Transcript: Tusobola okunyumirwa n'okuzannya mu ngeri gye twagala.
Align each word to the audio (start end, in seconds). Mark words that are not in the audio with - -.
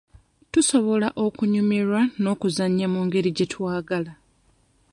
Tusobola 0.51 1.07
okunyumirwa 1.25 2.01
n'okuzannya 2.21 2.87
mu 2.93 2.99
ngeri 3.05 3.29
gye 3.37 3.45
twagala. 3.53 4.13